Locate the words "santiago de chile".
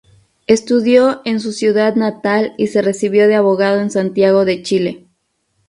3.91-5.05